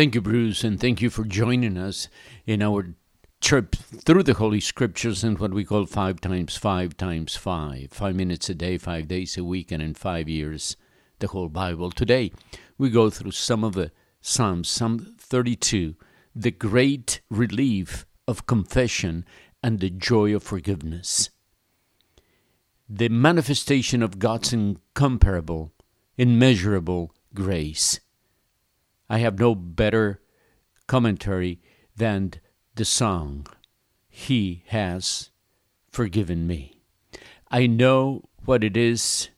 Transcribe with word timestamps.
Thank 0.00 0.14
you, 0.14 0.22
Bruce, 0.22 0.64
and 0.64 0.80
thank 0.80 1.02
you 1.02 1.10
for 1.10 1.24
joining 1.24 1.76
us 1.76 2.08
in 2.46 2.62
our 2.62 2.94
trip 3.42 3.76
through 3.76 4.22
the 4.22 4.32
Holy 4.32 4.58
Scriptures 4.58 5.22
and 5.22 5.38
what 5.38 5.52
we 5.52 5.62
call 5.62 5.84
five 5.84 6.22
times 6.22 6.56
five 6.56 6.96
times 6.96 7.36
five. 7.36 7.88
Five 7.92 8.16
minutes 8.16 8.48
a 8.48 8.54
day, 8.54 8.78
five 8.78 9.08
days 9.08 9.36
a 9.36 9.44
week, 9.44 9.70
and 9.70 9.82
in 9.82 9.92
five 9.92 10.26
years, 10.26 10.74
the 11.18 11.26
whole 11.26 11.50
Bible. 11.50 11.90
Today, 11.90 12.32
we 12.78 12.88
go 12.88 13.10
through 13.10 13.32
some 13.32 13.62
of 13.62 13.74
the 13.74 13.92
Psalms, 14.22 14.70
Psalm 14.70 15.16
32, 15.18 15.96
the 16.34 16.50
great 16.50 17.20
relief 17.28 18.06
of 18.26 18.46
confession 18.46 19.26
and 19.62 19.80
the 19.80 19.90
joy 19.90 20.34
of 20.34 20.42
forgiveness. 20.42 21.28
The 22.88 23.10
manifestation 23.10 24.02
of 24.02 24.18
God's 24.18 24.54
incomparable, 24.54 25.74
immeasurable 26.16 27.14
grace. 27.34 28.00
I 29.10 29.18
have 29.18 29.40
no 29.40 29.56
better 29.56 30.22
commentary 30.86 31.60
than 31.96 32.34
the 32.76 32.84
song, 32.84 33.44
He 34.08 34.62
has 34.68 35.30
forgiven 35.90 36.46
me. 36.46 36.80
I 37.50 37.66
know 37.66 38.28
what 38.44 38.62
it 38.62 38.76
is 38.76 39.28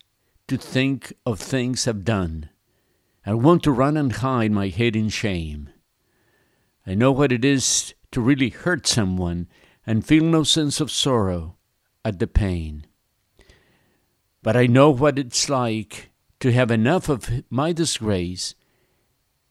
to 0.47 0.57
think 0.57 1.11
of 1.25 1.39
things 1.39 1.87
I've 1.87 2.05
done. 2.05 2.51
I 3.25 3.33
want 3.33 3.63
to 3.63 3.71
run 3.71 3.97
and 3.97 4.11
hide 4.11 4.51
my 4.51 4.67
head 4.67 4.95
in 4.95 5.09
shame. 5.09 5.69
I 6.85 6.93
know 6.93 7.11
what 7.11 7.31
it 7.31 7.43
is 7.43 7.95
to 8.11 8.21
really 8.21 8.49
hurt 8.49 8.85
someone 8.85 9.47
and 9.87 10.05
feel 10.05 10.23
no 10.23 10.43
sense 10.43 10.81
of 10.81 10.91
sorrow 10.91 11.57
at 12.05 12.19
the 12.19 12.27
pain. 12.27 12.85
But 14.43 14.55
I 14.55 14.67
know 14.67 14.91
what 14.91 15.17
it's 15.17 15.49
like 15.49 16.11
to 16.41 16.51
have 16.51 16.69
enough 16.69 17.09
of 17.09 17.43
my 17.49 17.71
disgrace 17.71 18.53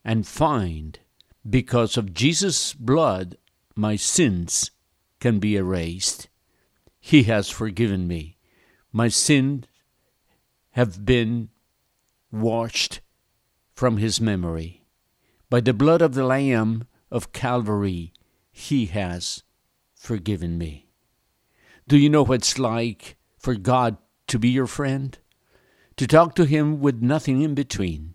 and 0.04 0.26
find, 0.26 0.98
because 1.48 1.96
of 1.96 2.14
Jesus' 2.14 2.74
blood, 2.74 3.36
my 3.74 3.96
sins 3.96 4.70
can 5.20 5.38
be 5.38 5.56
erased. 5.56 6.28
He 7.00 7.24
has 7.24 7.50
forgiven 7.50 8.06
me. 8.06 8.36
My 8.92 9.08
sins 9.08 9.66
have 10.72 11.04
been 11.04 11.48
washed 12.30 13.00
from 13.72 13.98
his 13.98 14.20
memory. 14.20 14.84
By 15.50 15.60
the 15.60 15.74
blood 15.74 16.02
of 16.02 16.14
the 16.14 16.24
Lamb 16.24 16.86
of 17.10 17.32
Calvary, 17.32 18.12
he 18.50 18.86
has 18.86 19.42
forgiven 19.94 20.58
me. 20.58 20.88
Do 21.88 21.96
you 21.96 22.08
know 22.08 22.22
what 22.22 22.36
it's 22.36 22.58
like 22.58 23.16
for 23.38 23.54
God 23.54 23.96
to 24.28 24.38
be 24.38 24.48
your 24.48 24.66
friend? 24.66 25.18
To 25.96 26.06
talk 26.06 26.34
to 26.36 26.44
him 26.44 26.80
with 26.80 27.02
nothing 27.02 27.42
in 27.42 27.54
between 27.54 28.14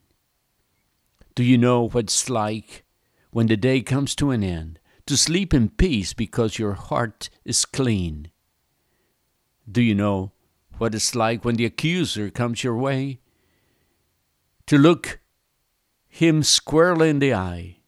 do 1.37 1.43
you 1.43 1.55
know 1.55 1.87
what 1.89 2.05
it's 2.05 2.31
like 2.31 2.83
when 3.29 3.45
the 3.45 3.55
day 3.55 3.81
comes 3.81 4.15
to 4.15 4.31
an 4.31 4.43
end 4.43 4.79
to 5.05 5.15
sleep 5.15 5.53
in 5.53 5.69
peace 5.69 6.11
because 6.11 6.57
your 6.57 6.73
heart 6.73 7.29
is 7.45 7.63
clean? 7.63 8.31
Do 9.71 9.83
you 9.83 9.93
know 9.93 10.31
what 10.79 10.95
it's 10.95 11.13
like 11.13 11.45
when 11.45 11.55
the 11.55 11.65
accuser 11.65 12.31
comes 12.31 12.63
your 12.63 12.75
way? 12.75 13.19
To 14.65 14.79
look 14.79 15.19
him 16.07 16.41
squarely 16.41 17.11
in 17.11 17.19
the 17.19 17.35
eye 17.35 17.81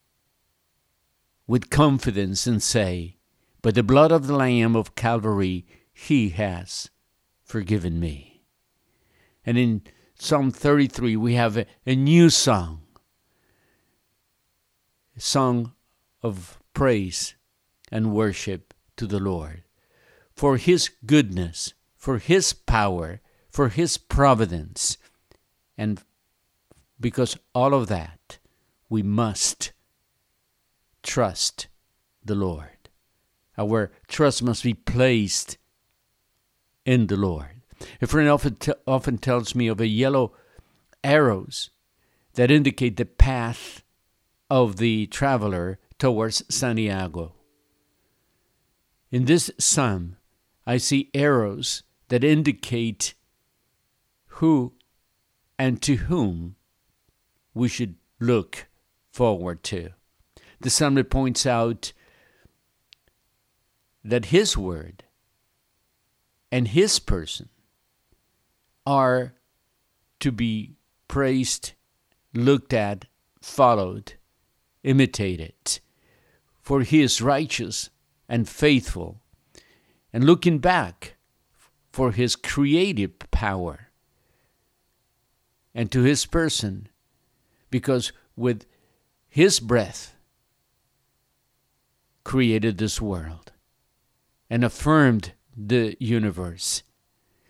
with 1.47 1.71
confidence 1.71 2.45
and 2.45 2.61
say, 2.61 3.17
By 3.63 3.71
the 3.71 3.81
blood 3.81 4.11
of 4.11 4.27
the 4.27 4.35
Lamb 4.35 4.75
of 4.75 4.93
Calvary, 4.93 5.65
he 5.91 6.29
has 6.29 6.91
forgiven 7.41 7.99
me. 7.99 8.43
And 9.43 9.57
in 9.57 9.81
Psalm 10.13 10.51
33, 10.51 11.15
we 11.15 11.33
have 11.33 11.57
a, 11.57 11.65
a 11.87 11.95
new 11.95 12.29
song 12.29 12.83
song 15.19 15.73
of 16.23 16.59
praise 16.73 17.35
and 17.91 18.13
worship 18.13 18.73
to 18.97 19.05
the 19.05 19.19
Lord 19.19 19.63
for 20.39 20.55
His 20.55 20.89
goodness, 21.05 21.73
for 21.97 22.17
His 22.17 22.53
power, 22.53 23.19
for 23.51 23.67
His 23.67 23.97
providence. 23.97 24.97
And 25.77 26.01
because 26.97 27.37
all 27.53 27.73
of 27.73 27.87
that, 27.87 28.37
we 28.87 29.03
must 29.03 29.73
trust 31.03 31.67
the 32.23 32.35
Lord. 32.35 32.87
Our 33.57 33.91
trust 34.07 34.41
must 34.41 34.63
be 34.63 34.73
placed 34.73 35.57
in 36.85 37.07
the 37.07 37.17
Lord. 37.17 37.61
A 38.01 38.07
friend 38.07 38.29
often, 38.29 38.55
t- 38.55 38.71
often 38.87 39.17
tells 39.17 39.53
me 39.53 39.67
of 39.67 39.81
a 39.81 39.87
yellow 39.87 40.31
arrows 41.03 41.69
that 42.35 42.49
indicate 42.49 42.95
the 42.95 43.05
path 43.05 43.83
of 44.49 44.77
the 44.77 45.07
traveler 45.07 45.79
towards 45.97 46.43
Santiago. 46.53 47.33
In 49.11 49.25
this 49.25 49.51
psalm, 49.57 50.17
I 50.65 50.77
see 50.77 51.09
arrows 51.13 51.83
that 52.09 52.23
indicate 52.23 53.13
who 54.25 54.73
and 55.57 55.81
to 55.81 55.95
whom 55.95 56.55
we 57.53 57.67
should 57.67 57.95
look 58.19 58.67
forward 59.11 59.63
to. 59.63 59.89
The 60.61 60.69
psalm 60.69 61.03
points 61.05 61.45
out 61.45 61.93
that 64.03 64.25
his 64.25 64.57
word 64.57 65.03
and 66.51 66.67
his 66.67 66.99
person 66.99 67.49
are 68.85 69.33
to 70.19 70.31
be 70.31 70.75
praised, 71.07 71.73
looked 72.33 72.73
at, 72.73 73.05
followed, 73.41 74.13
imitate 74.83 75.39
it. 75.39 75.79
For 76.61 76.81
he 76.81 77.01
is 77.01 77.21
righteous 77.21 77.89
and 78.27 78.47
faithful. 78.47 79.21
And 80.13 80.23
looking 80.23 80.59
back 80.59 81.15
for 81.91 82.11
his 82.11 82.35
creative 82.35 83.17
power 83.31 83.89
and 85.73 85.91
to 85.91 86.01
his 86.01 86.25
person, 86.25 86.87
because 87.69 88.11
with 88.35 88.65
his 89.27 89.59
breath 89.59 90.15
created 92.23 92.77
this 92.77 93.01
world 93.01 93.51
and 94.49 94.63
affirmed 94.63 95.33
the 95.55 95.95
universe. 95.99 96.83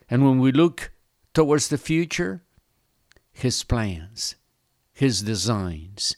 And 0.10 0.26
when 0.26 0.40
we 0.40 0.52
look 0.52 0.92
towards 1.34 1.68
the 1.68 1.78
future, 1.78 2.44
his 3.32 3.64
plans, 3.64 4.36
his 4.92 5.22
designs, 5.22 6.18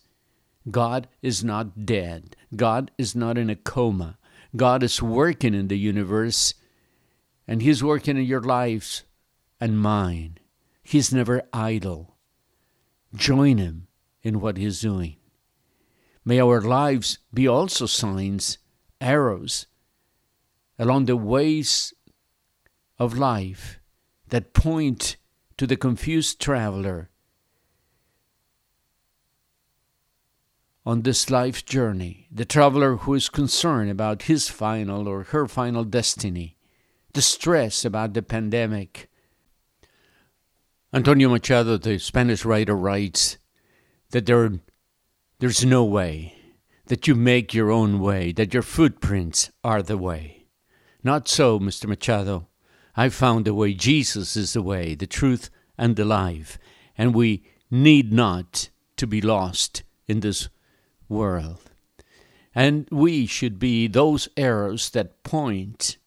God 0.70 1.08
is 1.22 1.44
not 1.44 1.86
dead. 1.86 2.36
God 2.56 2.92
is 2.98 3.16
not 3.16 3.38
in 3.38 3.50
a 3.50 3.56
coma. 3.56 4.18
God 4.56 4.84
is 4.84 5.02
working 5.02 5.54
in 5.54 5.70
the 5.70 5.78
universe, 5.78 6.54
and 7.48 7.62
He's 7.62 7.84
working 7.84 8.18
in 8.18 8.26
your 8.26 8.42
lives 8.42 9.04
and 9.60 9.80
mine. 9.80 10.38
He's 10.84 11.14
never 11.14 11.44
idle. 11.54 12.18
Join 13.16 13.58
Him 13.58 13.88
in 14.22 14.40
what 14.40 14.58
He's 14.58 14.82
doing. 14.82 15.16
May 16.24 16.40
our 16.40 16.62
lives 16.62 17.18
be 17.34 17.48
also 17.48 17.86
signs, 17.86 18.58
arrows 19.00 19.66
along 20.82 21.06
the 21.06 21.16
ways 21.16 21.94
of 22.98 23.16
life 23.16 23.80
that 24.30 24.52
point 24.52 25.16
to 25.56 25.68
the 25.68 25.78
confused 25.78 26.42
traveler 26.42 27.11
on 30.86 31.02
this 31.02 31.30
life 31.30 31.66
journey, 31.66 32.28
the 32.32 32.46
traveler 32.46 32.98
who 32.98 33.14
is 33.14 33.30
concerned 33.30 33.92
about 33.92 34.24
his 34.24 34.50
final 34.50 35.08
or 35.08 35.24
her 35.24 35.48
final 35.48 35.84
destiny, 35.84 36.58
the 37.14 37.22
stress 37.22 37.86
about 37.86 38.14
the 38.14 38.22
pandemic. 38.22 39.10
Antonio 40.94 41.30
Machado, 41.30 41.78
the 41.78 42.00
Spanish 42.00 42.44
writer, 42.44 42.76
writes 42.76 43.38
that 44.10 44.26
there, 44.26 44.52
there's 45.40 45.64
no 45.64 45.84
way 45.84 46.36
that 46.88 47.08
you 47.08 47.16
make 47.16 47.54
your 47.54 47.72
own 47.72 48.00
way, 48.00 48.32
that 48.32 48.54
your 48.54 48.64
footprints 48.64 49.52
are 49.64 49.82
the 49.82 49.98
way. 49.98 50.48
Not 51.04 51.28
so, 51.28 51.60
Mr. 51.60 51.88
Machado. 51.88 52.48
I 52.96 53.10
found 53.10 53.46
the 53.46 53.54
way. 53.54 53.74
Jesus 53.74 54.36
is 54.36 54.54
the 54.54 54.62
way, 54.62 54.96
the 54.96 55.08
truth, 55.08 55.50
and 55.78 55.96
the 55.96 56.06
life. 56.06 56.58
And 56.98 57.16
we 57.16 57.44
need 57.70 58.12
not 58.12 58.70
to 58.98 59.08
be 59.08 59.22
lost 59.22 59.84
in 60.08 60.20
this 60.20 60.50
world. 61.12 61.60
And 62.56 62.88
we 62.92 63.28
should 63.28 63.60
be 63.60 63.88
those 63.88 64.28
arrows 64.36 64.90
that 64.92 65.24
point 65.24 65.98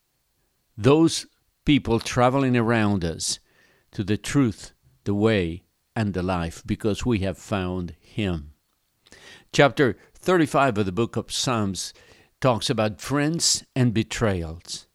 those 0.77 1.27
people 1.65 2.01
traveling 2.01 2.57
around 2.57 3.05
us 3.05 3.39
to 3.93 4.03
the 4.03 4.17
truth, 4.17 4.73
the 5.05 5.15
way, 5.15 5.63
and 5.95 6.15
the 6.15 6.23
life, 6.23 6.63
because 6.67 7.07
we 7.07 7.21
have 7.21 7.39
found 7.39 7.95
Him. 8.01 8.55
Chapter 9.53 9.97
35 10.15 10.79
of 10.79 10.87
the 10.87 10.93
book 10.93 11.17
of 11.17 11.31
Psalms 11.31 11.95
talks 12.41 12.69
about 12.69 13.01
friends 13.01 13.65
and 13.77 13.95
betrayals. 13.95 14.89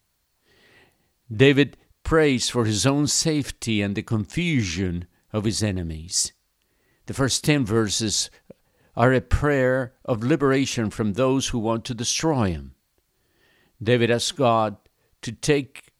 David 1.34 1.76
prays 2.02 2.50
for 2.50 2.64
his 2.64 2.84
own 2.84 3.06
safety 3.06 3.80
and 3.80 3.94
the 3.94 4.02
confusion 4.02 5.06
of 5.32 5.44
his 5.44 5.62
enemies. 5.62 6.32
The 7.06 7.14
first 7.14 7.44
10 7.44 7.64
verses 7.64 8.30
are 8.96 9.12
a 9.12 9.20
prayer 9.20 9.94
of 10.04 10.22
liberation 10.22 10.90
from 10.90 11.12
those 11.12 11.48
who 11.48 11.58
want 11.58 11.84
to 11.84 11.94
destroy 11.94 12.50
him. 12.50 12.74
David 13.82 14.10
asks 14.10 14.32
God 14.32 14.76
to 15.22 15.32
take 15.32 15.92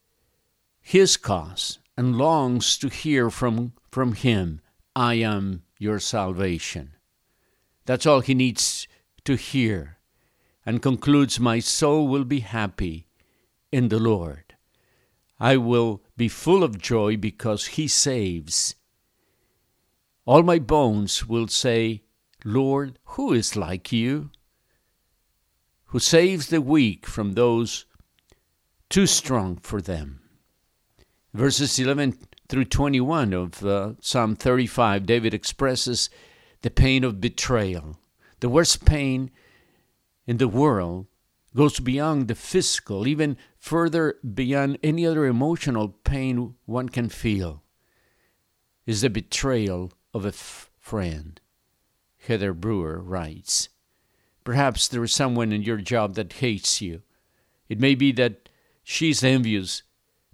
his 0.81 1.16
cause 1.16 1.78
and 1.96 2.16
longs 2.16 2.76
to 2.78 2.88
hear 2.88 3.31
from, 3.31 3.72
from 3.90 4.12
him, 4.12 4.60
I 4.96 5.14
am 5.14 5.62
your 5.78 5.98
salvation. 6.00 6.92
That's 7.87 8.06
all 8.06 8.20
he 8.20 8.34
needs 8.34 8.87
to 9.25 9.37
hear, 9.37 9.98
and 10.66 10.82
concludes, 10.82 11.40
My 11.40 11.58
soul 11.58 12.08
will 12.08 12.25
be 12.25 12.40
happy 12.40 13.06
in 13.72 13.88
the 13.88 13.98
Lord. 13.98 14.54
I 15.38 15.56
will 15.56 16.02
be 16.16 16.28
full 16.28 16.62
of 16.62 16.78
joy 16.78 17.16
because 17.16 17.66
he 17.66 17.88
saves. 17.88 18.75
All 20.26 20.42
my 20.42 20.58
bones 20.58 21.26
will 21.26 21.48
say, 21.48 22.02
Lord, 22.44 22.98
who 23.04 23.32
is 23.32 23.56
like 23.56 23.92
you? 23.92 24.31
Who 25.87 25.98
saves 25.98 26.48
the 26.48 26.60
weak 26.60 27.06
from 27.06 27.32
those 27.32 27.84
too 28.90 29.06
strong 29.06 29.56
for 29.56 29.81
them. 29.81 30.20
Verses 31.32 31.78
11 31.78 32.19
through 32.48 32.64
21 32.64 33.32
of 33.32 33.64
uh, 33.64 33.92
Psalm 34.00 34.34
35, 34.34 35.06
David 35.06 35.32
expresses 35.32 36.10
the 36.62 36.70
pain 36.70 37.04
of 37.04 37.20
betrayal. 37.20 37.96
The 38.40 38.48
worst 38.48 38.84
pain 38.84 39.31
in 40.26 40.38
the 40.38 40.48
world 40.48 41.06
goes 41.54 41.78
beyond 41.78 42.26
the 42.26 42.34
physical, 42.34 43.06
even 43.06 43.37
further 43.58 44.16
beyond 44.34 44.78
any 44.82 45.06
other 45.06 45.26
emotional 45.26 45.88
pain 46.04 46.54
one 46.66 46.88
can 46.88 47.08
feel, 47.08 47.62
is 48.87 49.02
the 49.02 49.10
betrayal 49.10 49.92
of 50.12 50.25
a 50.25 50.28
f- 50.28 50.70
friend. 50.78 51.40
Heather 52.26 52.52
Brewer 52.52 53.00
writes 53.00 53.69
Perhaps 54.44 54.88
there 54.88 55.05
is 55.05 55.12
someone 55.12 55.52
in 55.52 55.62
your 55.62 55.78
job 55.78 56.14
that 56.14 56.34
hates 56.34 56.81
you. 56.81 57.02
It 57.69 57.81
may 57.81 57.94
be 57.94 58.12
that 58.12 58.49
she's 58.82 59.22
envious 59.22 59.82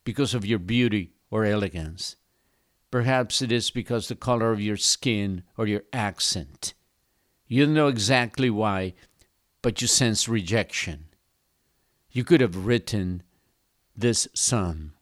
because 0.04 0.34
of 0.34 0.46
your 0.46 0.58
beauty 0.58 1.12
or 1.30 1.44
elegance. 1.44 2.16
Perhaps 2.90 3.42
it 3.42 3.52
is 3.52 3.70
because 3.70 4.08
the 4.08 4.14
color 4.14 4.52
of 4.52 4.60
your 4.60 4.76
skin 4.76 5.42
or 5.56 5.66
your 5.66 5.82
accent. 5.92 6.74
You 7.46 7.66
don't 7.66 7.74
know 7.74 7.88
exactly 7.88 8.50
why, 8.50 8.94
but 9.62 9.80
you 9.80 9.88
sense 9.88 10.28
rejection. 10.28 11.06
You 12.10 12.24
could 12.24 12.40
have 12.40 12.66
written 12.66 13.22
this 13.96 14.28
psalm. 14.34 14.92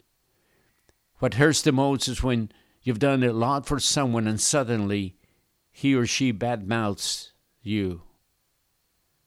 What 1.19 1.35
hurts 1.35 1.63
the 1.63 1.73
most 1.73 2.09
is 2.09 2.23
when 2.23 2.51
you've 2.83 2.99
done 2.99 3.23
a 3.23 3.33
lot 3.33 3.67
for 3.67 3.79
someone 3.79 4.27
and 4.27 4.41
suddenly 4.41 5.17
he 5.77 5.93
or 5.93 6.07
she 6.07 6.33
badmouths 6.33 7.33
you. 7.61 8.03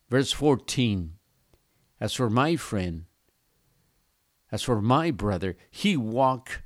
Verse 0.09 0.31
14 0.31 1.13
As 1.99 2.13
for 2.13 2.29
my 2.29 2.55
friend, 2.55 3.03
as 4.49 4.63
for 4.63 4.81
my 4.81 5.11
brother, 5.11 5.57
he 5.69 5.97
walked 5.97 6.61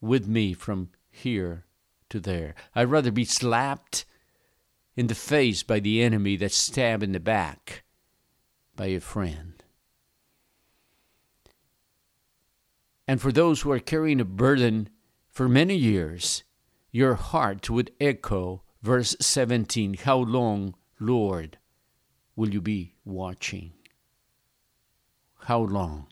with 0.00 0.26
me 0.26 0.54
from 0.54 0.88
here 1.10 1.66
to 2.08 2.18
there. 2.18 2.54
I'd 2.74 2.90
rather 2.90 3.12
be 3.12 3.26
slapped 3.26 4.06
in 4.96 5.08
the 5.08 5.14
face 5.14 5.62
by 5.62 5.78
the 5.78 6.02
enemy 6.02 6.36
than 6.36 6.48
stabbed 6.48 7.02
in 7.02 7.12
the 7.12 7.20
back 7.20 7.84
by 8.74 8.86
a 8.86 8.98
friend. 8.98 9.62
And 13.06 13.20
for 13.20 13.30
those 13.30 13.60
who 13.60 13.72
are 13.72 13.78
carrying 13.78 14.20
a 14.20 14.24
burden 14.24 14.88
for 15.28 15.50
many 15.50 15.76
years, 15.76 16.44
your 16.90 17.14
heart 17.16 17.68
would 17.68 17.90
echo 18.00 18.62
verse 18.82 19.16
17 19.20 19.94
How 19.94 20.18
long, 20.18 20.74
Lord, 20.98 21.58
will 22.36 22.50
you 22.50 22.60
be 22.60 22.94
watching? 23.04 23.72
How 25.44 25.60
long? 25.60 26.06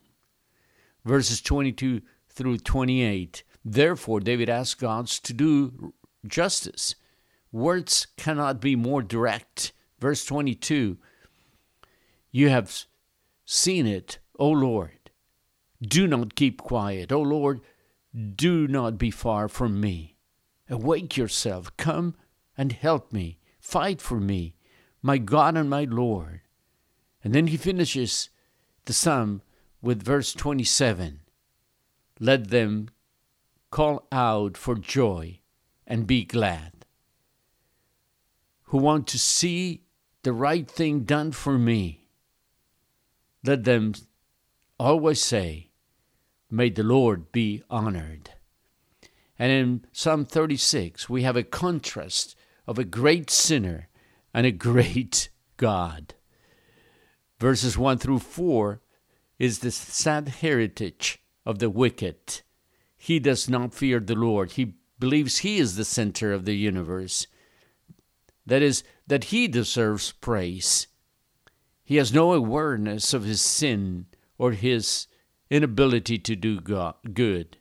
Verses 1.05 1.41
22 1.41 2.03
through 2.29 2.59
28 2.59 3.43
Therefore, 3.65 4.21
David 4.21 4.49
asked 4.49 4.81
God 4.81 5.07
to 5.09 5.33
do 5.33 5.93
justice. 6.27 6.95
Words 7.53 8.07
cannot 8.17 8.61
be 8.61 8.77
more 8.77 9.03
direct. 9.03 9.73
Verse 9.99 10.25
22 10.25 10.97
You 12.31 12.49
have 12.49 12.85
seen 13.45 13.87
it, 13.87 14.19
O 14.39 14.49
Lord. 14.51 15.11
Do 15.83 16.07
not 16.07 16.35
keep 16.35 16.63
quiet. 16.63 17.13
O 17.13 17.21
Lord, 17.21 17.61
do 18.35 18.67
not 18.67 18.99
be 18.99 19.11
far 19.11 19.49
from 19.49 19.81
me. 19.81 20.17
Awake 20.71 21.17
yourself. 21.17 21.77
Come 21.77 22.15
and 22.59 22.73
help 22.73 23.13
me. 23.13 23.39
Fight 23.61 24.03
for 24.03 24.19
me, 24.19 24.57
my 25.01 25.17
God 25.17 25.57
and 25.57 25.71
my 25.71 25.85
Lord. 25.85 26.41
And 27.23 27.35
then 27.35 27.47
he 27.47 27.57
finishes 27.57 28.31
the 28.85 28.93
psalm 28.93 29.43
with 29.81 30.03
verse 30.03 30.33
27 30.33 31.21
Let 32.19 32.49
them 32.49 32.91
call 33.71 34.07
out 34.11 34.57
for 34.57 34.75
joy 34.75 35.41
and 35.87 36.07
be 36.07 36.25
glad, 36.25 36.85
who 38.65 38.79
want 38.79 39.07
to 39.09 39.19
see 39.19 39.85
the 40.23 40.33
right 40.33 40.69
thing 40.69 41.01
done 41.01 41.33
for 41.33 41.59
me. 41.59 42.07
Let 43.45 43.65
them 43.65 43.95
always 44.79 45.23
say, 45.23 45.71
May 46.51 46.71
the 46.71 46.83
Lord 46.83 47.31
be 47.31 47.63
honored. 47.71 48.31
And 49.39 49.53
in 49.53 49.87
Psalm 49.93 50.25
36, 50.25 51.09
we 51.09 51.23
have 51.23 51.37
a 51.37 51.43
contrast 51.43 52.35
of 52.69 52.79
a 52.79 52.85
great 52.85 53.31
sinner 53.31 53.89
and 54.33 54.47
a 54.47 54.53
great 54.53 55.31
God. 55.57 56.15
Verses 57.41 57.77
1 57.77 57.99
through 57.99 58.21
4 58.21 58.81
is 59.41 59.59
the 59.59 59.73
sad 59.73 60.29
heritage 60.29 61.21
of 61.45 61.59
the 61.59 61.71
wicked 61.71 62.43
he 62.99 63.21
does 63.21 63.49
not 63.49 63.73
fear 63.73 64.01
the 64.01 64.17
Lord. 64.17 64.53
He 64.53 64.75
believes 64.99 65.39
he 65.39 65.59
is 65.59 65.77
the 65.77 65.85
center 65.85 66.33
of 66.33 66.45
the 66.45 66.57
universe. 66.57 67.29
That 68.45 68.61
is, 68.61 68.83
that 69.07 69.25
he 69.25 69.47
deserves 69.47 70.13
praise. 70.13 70.89
He 71.85 71.97
has 71.97 72.13
no 72.13 72.33
awareness 72.33 73.15
of 73.15 73.25
his 73.25 73.41
sin 73.41 74.07
or 74.37 74.53
his 74.53 75.07
inability 75.49 76.19
to 76.19 76.37
do 76.37 76.61
God, 76.61 76.97
good. 77.15 77.59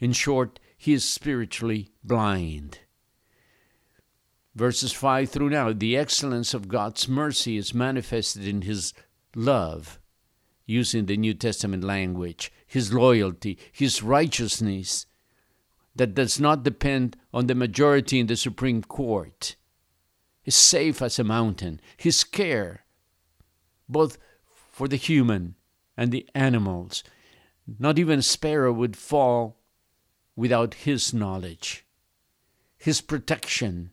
In 0.00 0.12
short, 0.12 0.58
he 0.76 0.94
is 0.94 1.08
spiritually 1.08 1.90
blind. 2.02 2.80
Verses 4.56 4.90
5 4.90 5.28
through 5.28 5.50
now 5.50 5.70
the 5.70 5.98
excellence 5.98 6.54
of 6.54 6.66
God's 6.66 7.06
mercy 7.06 7.58
is 7.58 7.74
manifested 7.74 8.48
in 8.48 8.62
his 8.62 8.94
love 9.34 10.00
using 10.64 11.04
the 11.04 11.18
New 11.18 11.34
Testament 11.34 11.84
language, 11.84 12.50
his 12.66 12.90
loyalty, 12.90 13.58
his 13.70 14.02
righteousness 14.02 15.04
that 15.94 16.14
does 16.14 16.40
not 16.40 16.62
depend 16.62 17.18
on 17.34 17.48
the 17.48 17.54
majority 17.54 18.18
in 18.18 18.28
the 18.28 18.36
Supreme 18.36 18.82
Court, 18.82 19.56
is 20.46 20.54
safe 20.54 21.02
as 21.02 21.18
a 21.18 21.24
mountain, 21.24 21.78
his 21.98 22.24
care, 22.24 22.86
both 23.90 24.16
for 24.72 24.88
the 24.88 24.96
human 24.96 25.54
and 25.98 26.10
the 26.10 26.26
animals. 26.34 27.04
Not 27.78 27.98
even 27.98 28.20
a 28.20 28.22
sparrow 28.22 28.72
would 28.72 28.96
fall 28.96 29.58
without 30.34 30.72
his 30.72 31.12
knowledge, 31.12 31.84
his 32.78 33.02
protection, 33.02 33.92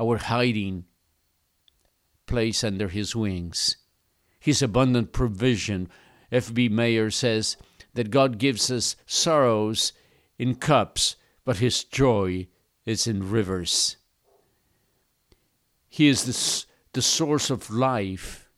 our 0.00 0.16
hiding 0.18 0.84
place 2.26 2.64
under 2.64 2.88
his 2.88 3.14
wings 3.14 3.76
his 4.42 4.60
abundant 4.60 5.12
provision. 5.12 5.88
F.B. 6.32 6.68
Meyer 6.68 7.10
says 7.10 7.56
that 7.94 8.10
God 8.10 8.38
gives 8.38 8.72
us 8.72 8.96
sorrows 9.06 9.92
in 10.36 10.56
cups, 10.56 11.14
but 11.44 11.58
his 11.58 11.84
joy 11.84 12.48
is 12.84 13.06
in 13.06 13.30
rivers. 13.30 13.98
He 15.88 16.08
is 16.08 16.24
the, 16.24 16.66
the 16.92 17.02
source 17.02 17.50
of 17.50 17.70
life. 17.70 18.48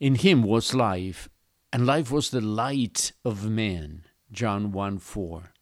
In 0.00 0.16
him 0.16 0.42
was 0.42 0.74
life, 0.74 1.28
and 1.72 1.86
life 1.86 2.10
was 2.10 2.30
the 2.30 2.40
light 2.40 3.12
of 3.24 3.48
man. 3.48 4.02
John 4.32 4.72
1 4.72 4.98
4. 4.98 5.52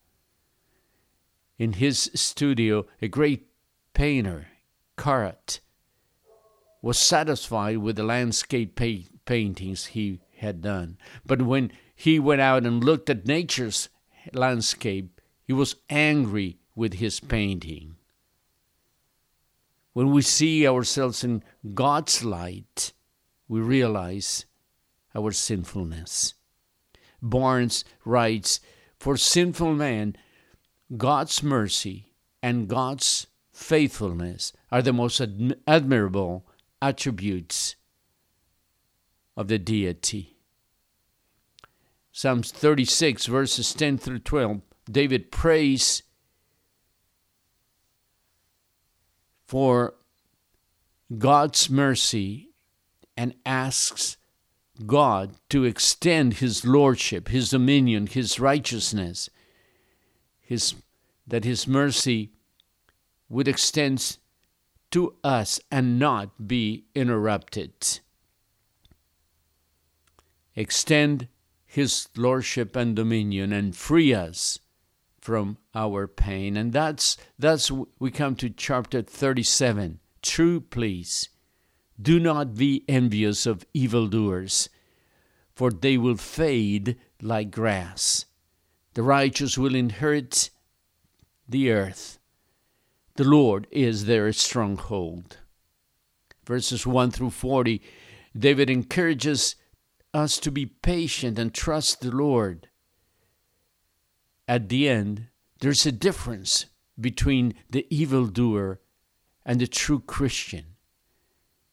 In 1.59 1.75
his 1.75 2.11
studio, 2.15 2.87
a 3.03 3.09
great 3.09 3.48
painter, 3.95 4.49
Corot, 4.97 5.61
was 6.83 6.99
satisfied 6.99 7.79
with 7.79 7.97
the 7.97 8.03
landscape 8.03 8.77
pa- 8.77 9.09
paintings 9.25 9.87
he 9.87 10.21
had 10.37 10.63
done. 10.63 10.97
But 11.27 11.43
when 11.43 11.73
he 11.95 12.19
went 12.19 12.41
out 12.41 12.65
and 12.65 12.83
looked 12.83 13.11
at 13.11 13.27
nature's 13.27 13.89
landscape, 14.33 15.21
he 15.45 15.53
was 15.53 15.77
angry 15.91 16.59
with 16.75 16.95
his 16.95 17.21
painting. 17.21 17.97
When 19.93 20.13
we 20.13 20.23
see 20.23 20.67
ourselves 20.67 21.25
in 21.25 21.43
God's 21.75 22.23
light, 22.23 22.93
we 23.49 23.61
realize 23.61 24.45
our 25.15 25.33
sinfulness. 25.33 26.35
Barnes 27.21 27.85
writes 28.05 28.61
For 28.99 29.17
sinful 29.17 29.75
man, 29.75 30.15
God's 30.97 31.43
mercy 31.43 32.13
and 32.43 32.69
God's 32.69 33.27
faithfulness 33.59 34.53
are 34.71 34.81
the 34.81 34.93
most 34.93 35.21
ad- 35.21 35.59
admirable 35.67 36.47
attributes 36.81 37.75
of 39.37 39.49
the 39.49 39.59
deity. 39.59 40.37
Psalms 42.13 42.53
36, 42.53 43.27
verses 43.27 43.75
10 43.75 43.99
through 43.99 44.21
12, 44.21 44.61
David 44.91 45.31
prays 45.31 46.03
for 49.45 49.95
God's 51.17 51.69
mercy 51.69 52.51
and 53.17 53.35
asks 53.45 54.17
God 54.87 55.35
to 55.51 55.65
extend 55.65 56.35
his 56.35 56.65
lordship, 56.65 57.29
his 57.29 57.51
dominion, 57.51 58.07
his 58.07 58.39
righteousness, 58.39 59.29
his 60.41 60.75
that 61.27 61.45
his 61.45 61.67
mercy 61.67 62.33
would 63.29 63.49
extend 63.49 64.17
to 64.91 65.15
us 65.23 65.61
and 65.71 65.99
not 65.99 66.49
be 66.49 66.85
interrupted. 66.95 68.01
Extend 70.55 71.29
his 71.65 72.09
lordship 72.17 72.75
and 72.75 72.97
dominion 72.97 73.53
and 73.53 73.77
free 73.77 74.15
us 74.15 74.59
from 75.21 75.59
our 75.75 76.07
pain. 76.07 76.57
And 76.57 76.73
that's 76.73 77.17
that's 77.39 77.71
we 77.99 78.11
come 78.11 78.35
to 78.37 78.49
chapter 78.49 79.03
37. 79.03 80.01
True 80.23 80.61
please. 80.61 81.29
Do 82.01 82.19
not 82.19 82.55
be 82.55 82.85
envious 82.89 83.45
of 83.45 83.67
evildoers, 83.75 84.69
for 85.55 85.71
they 85.71 85.99
will 85.99 86.17
fade 86.17 86.97
like 87.21 87.51
grass. 87.51 88.25
The 88.95 89.03
righteous 89.03 89.59
will 89.59 89.75
inherit 89.75 90.51
the 91.49 91.71
earth. 91.71 92.18
The 93.19 93.25
Lord 93.25 93.67
is 93.73 94.05
their 94.05 94.33
stronghold. 94.33 95.39
Verses 96.47 96.87
1 96.87 97.11
through 97.11 97.31
40, 97.31 97.83
David 98.39 98.71
encourages 98.71 99.57
us 100.15 100.39
to 100.39 100.53
be 100.53 100.67
patient 100.67 101.37
and 101.37 101.53
trust 101.53 102.01
the 102.01 102.13
Lord. 102.13 102.69
At 104.47 104.69
the 104.69 104.89
end, 104.89 105.27
there's 105.59 105.85
a 105.85 105.91
difference 105.91 106.67
between 106.97 107.55
the 107.69 107.89
evildoer 107.91 108.79
and 109.45 109.61
the 109.61 109.67
true 109.67 109.99
Christian. 109.99 110.77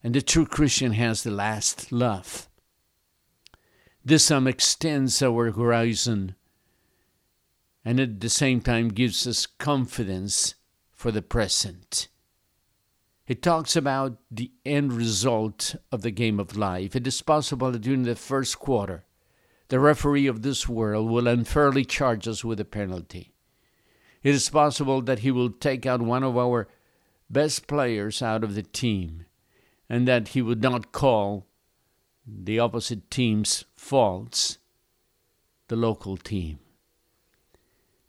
And 0.04 0.16
the 0.16 0.24
true 0.24 0.48
Christian 0.48 0.94
has 0.94 1.22
the 1.22 1.30
last 1.30 1.92
laugh. 1.92 2.50
This 4.04 4.24
psalm 4.24 4.48
extends 4.48 5.22
our 5.22 5.52
horizon 5.52 6.34
and 7.86 8.00
at 8.00 8.20
the 8.20 8.30
same 8.30 8.62
time 8.62 8.88
gives 8.88 9.28
us 9.28 9.46
confidence 9.46 10.56
for 11.06 11.12
the 11.12 11.22
present. 11.22 12.08
It 13.28 13.44
talks 13.44 13.76
about 13.76 14.18
the 14.32 14.50
end 14.66 14.92
result 14.92 15.76
of 15.92 16.02
the 16.02 16.10
game 16.10 16.40
of 16.40 16.58
life. 16.58 16.96
It 16.96 17.06
is 17.06 17.22
possible 17.22 17.72
that 17.72 17.84
during 17.84 18.06
the 18.06 18.16
first 18.16 18.58
quarter, 18.58 19.06
the 19.68 19.80
referee 19.80 20.26
of 20.26 20.42
this 20.42 20.68
world 20.68 21.12
will 21.12 21.28
unfairly 21.28 21.86
charge 21.86 22.28
us 22.28 22.44
with 22.44 22.60
a 22.60 22.66
penalty. 22.66 23.36
It 24.24 24.34
is 24.34 24.50
possible 24.50 25.00
that 25.04 25.20
he 25.20 25.30
will 25.30 25.52
take 25.52 25.86
out 25.86 26.02
one 26.02 26.24
of 26.24 26.36
our 26.40 26.68
best 27.30 27.68
players 27.68 28.24
out 28.24 28.44
of 28.44 28.56
the 28.56 28.64
team 28.64 29.26
and 29.88 30.08
that 30.08 30.30
he 30.30 30.42
would 30.42 30.64
not 30.64 30.92
call 30.92 31.46
the 32.26 32.58
opposite 32.58 33.12
team's 33.12 33.64
faults 33.76 34.58
the 35.68 35.76
local 35.76 36.18
team. 36.18 36.58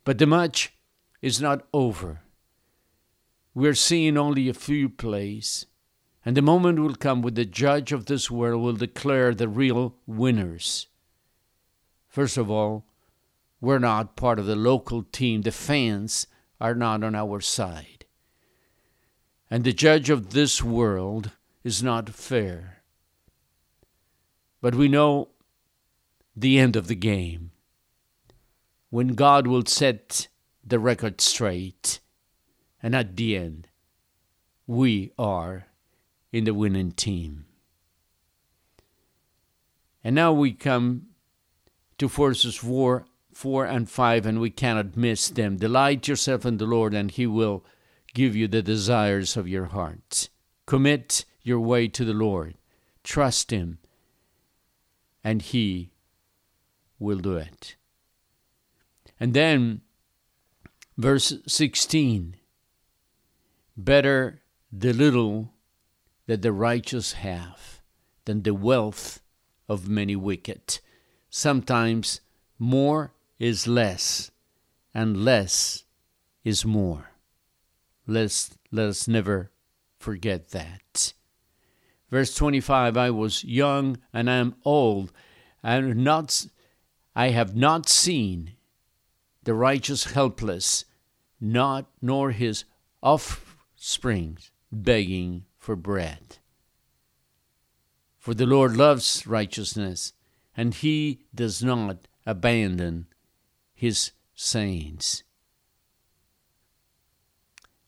But 0.05 0.17
the 0.17 0.27
match 0.27 0.73
is 1.21 1.43
not 1.43 1.67
over. 1.75 2.23
We're 3.57 3.73
seeing 3.73 4.19
only 4.19 4.51
a 4.51 4.53
few 4.53 4.91
plays, 4.91 5.65
and 6.27 6.37
the 6.37 6.43
moment 6.43 6.79
will 6.79 6.95
come 6.95 7.23
when 7.23 7.33
the 7.33 7.47
judge 7.47 7.91
of 7.91 8.05
this 8.05 8.31
world 8.31 8.63
will 8.63 8.75
declare 8.75 9.35
the 9.35 9.49
real 9.49 9.95
winners. 10.07 10.89
First 12.07 12.37
of 12.37 12.51
all, 12.51 12.85
we're 13.63 13.79
not 13.79 14.15
part 14.15 14.39
of 14.39 14.45
the 14.45 14.57
local 14.57 15.05
team. 15.05 15.41
The 15.41 15.53
fans 15.53 16.27
are 16.61 16.75
not 16.75 17.03
on 17.03 17.15
our 17.15 17.41
side. 17.41 18.05
And 19.51 19.65
the 19.65 19.73
judge 19.73 20.11
of 20.11 20.35
this 20.35 20.63
world 20.63 21.31
is 21.65 21.83
not 21.83 22.11
fair. 22.11 22.83
But 24.61 24.75
we 24.75 24.87
know 24.87 25.29
the 26.37 26.59
end 26.59 26.77
of 26.77 26.89
the 26.89 26.95
game 26.95 27.53
when 28.91 29.15
God 29.15 29.47
will 29.47 29.65
set 29.65 30.29
the 30.63 30.79
record 30.79 31.23
straight. 31.23 32.01
And 32.87 32.95
at 32.95 33.17
the 33.17 33.37
end, 33.37 33.67
we 34.65 35.11
are 35.19 35.67
in 36.31 36.45
the 36.45 36.55
winning 36.55 36.93
team. 36.93 37.47
And 40.05 40.15
now 40.15 40.33
we 40.33 40.53
come 40.53 41.07
to 41.99 42.07
verses 42.07 42.55
4, 42.55 43.05
4 43.33 43.65
and 43.65 43.91
5, 43.91 44.27
and 44.27 44.39
we 44.39 44.51
cannot 44.51 44.97
miss 44.97 45.29
them. 45.31 45.57
Delight 45.57 46.07
yourself 46.07 46.47
in 46.47 46.59
the 46.59 46.65
Lord, 46.65 46.95
and 46.95 47.11
He 47.11 47.27
will 47.27 47.65
give 48.15 48.37
you 48.37 48.47
the 48.47 48.63
desires 48.63 49.37
of 49.37 49.49
your 49.49 49.65
heart. 49.65 50.29
Commit 50.65 51.25
your 51.43 51.59
way 51.59 51.89
to 51.89 52.05
the 52.05 52.15
Lord. 52.15 52.55
Trust 53.03 53.51
Him, 53.51 53.79
and 55.25 55.43
He 55.43 55.91
will 57.01 57.19
do 57.19 57.37
it. 57.37 57.75
And 59.19 59.35
then, 59.35 59.81
verse 60.97 61.33
16 61.49 62.37
Better 63.77 64.41
the 64.73 64.95
little 64.95 65.53
that 66.27 66.41
the 66.41 66.53
righteous 66.53 67.13
have 67.13 67.83
than 68.25 68.43
the 68.43 68.55
wealth 68.55 69.21
of 69.69 69.89
many 69.89 70.17
wicked. 70.17 70.81
Sometimes 71.29 72.21
more 72.59 73.13
is 73.39 73.67
less, 73.67 74.31
and 74.95 75.25
less 75.25 75.85
is 76.43 76.65
more. 76.65 77.11
Let's, 78.07 78.57
let 78.73 78.89
us 78.89 79.07
never 79.07 79.51
forget 79.99 80.51
that. 80.51 81.13
Verse 82.11 82.35
25 82.35 82.97
I 82.97 83.11
was 83.11 83.45
young 83.45 83.99
and 84.13 84.31
I 84.31 84.37
am 84.37 84.57
old, 84.65 85.13
and 85.63 85.97
not, 85.97 86.47
I 87.15 87.29
have 87.29 87.55
not 87.55 87.89
seen 87.91 88.53
the 89.43 89.55
righteous 89.55 90.13
helpless, 90.13 90.87
not 91.41 91.91
nor 92.01 92.31
his 92.31 92.65
offspring 93.03 93.46
begging 94.73 95.45
for 95.57 95.77
bread. 95.77 96.39
For 98.19 98.35
the 98.35 98.45
Lord 98.47 98.77
loves 98.77 99.27
righteousness, 99.29 100.13
and 100.57 100.75
he 100.75 101.21
does 101.33 101.63
not 101.63 102.09
abandon 102.27 103.07
his 103.75 104.11
saints. 104.35 105.23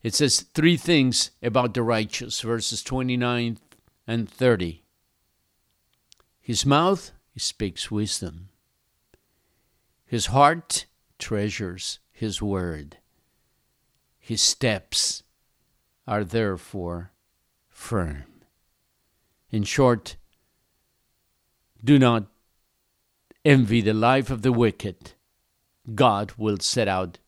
It 0.02 0.14
says 0.14 0.42
three 0.54 0.76
things 0.76 1.32
about 1.42 1.74
the 1.74 1.82
righteous, 1.82 2.42
verses 2.42 2.84
29 2.84 3.58
and 4.06 4.30
30. 4.30 4.84
His 6.40 6.64
mouth 6.64 7.10
speaks 7.36 7.90
wisdom. 7.90 8.50
His 10.06 10.26
heart 10.26 10.86
treasures 11.18 11.98
his 12.12 12.40
word. 12.40 12.98
His 14.18 14.40
steps 14.40 15.24
are 16.08 16.24
therefore 16.24 17.12
firm. 17.68 18.24
In 19.50 19.62
short, 19.62 20.16
do 21.84 21.98
not 21.98 22.26
envy 23.44 23.82
the 23.82 23.94
life 23.94 24.30
of 24.30 24.42
the 24.42 24.50
wicked. 24.50 25.12
God 25.94 26.32
will 26.38 26.58
set 26.58 26.88
out 26.88 27.18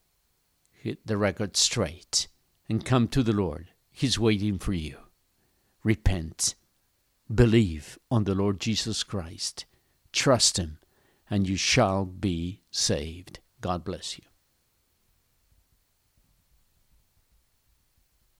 the 1.05 1.17
record 1.19 1.57
straight 1.57 2.27
and 2.69 2.85
come 2.85 3.07
to 3.09 3.23
the 3.23 3.35
Lord. 3.35 3.69
He's 3.91 4.19
waiting 4.19 4.59
for 4.59 4.73
you. 4.73 4.97
Repent. 5.85 6.55
Believe 7.33 7.99
on 8.11 8.25
the 8.25 8.35
Lord 8.35 8.61
Jesus 8.61 9.03
Christ. 9.03 9.67
Trust 10.11 10.57
Him, 10.57 10.79
and 11.29 11.47
you 11.47 11.57
shall 11.57 12.07
be 12.07 12.63
saved. 12.71 13.41
God 13.61 13.85
bless 13.85 14.19
you. 14.19 14.30